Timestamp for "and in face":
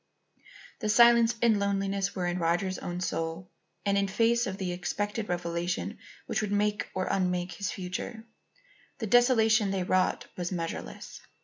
3.85-4.47